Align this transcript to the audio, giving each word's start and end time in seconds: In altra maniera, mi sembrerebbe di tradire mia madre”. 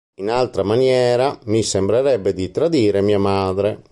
In 0.15 0.29
altra 0.31 0.63
maniera, 0.63 1.37
mi 1.45 1.61
sembrerebbe 1.61 2.33
di 2.33 2.49
tradire 2.49 3.01
mia 3.01 3.19
madre”. 3.19 3.83